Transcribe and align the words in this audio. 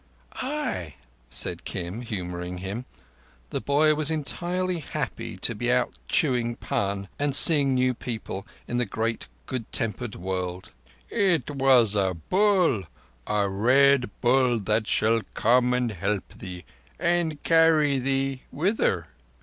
"Ay," 0.41 0.95
said 1.29 1.63
Kim, 1.63 2.01
humouring 2.01 2.57
him. 2.57 2.85
The 3.51 3.61
boy 3.61 3.93
was 3.93 4.09
entirely 4.09 4.79
happy 4.79 5.37
to 5.37 5.53
be 5.53 5.71
out 5.71 5.93
chewing 6.07 6.55
pan 6.55 7.07
and 7.19 7.35
seeing 7.35 7.75
new 7.75 7.93
people 7.93 8.47
in 8.67 8.77
the 8.79 8.87
great 8.87 9.27
good 9.45 9.71
tempered 9.71 10.15
world. 10.15 10.71
"It 11.11 11.51
was 11.51 11.93
a 11.93 12.15
bull—a 12.15 13.47
Red 13.47 14.09
Bull 14.21 14.57
that 14.61 14.87
shall 14.87 15.21
come 15.35 15.71
and 15.71 15.91
help 15.91 16.29
thee 16.35 16.65
and 16.97 17.43
carry 17.43 17.99
thee—whither? 17.99 19.05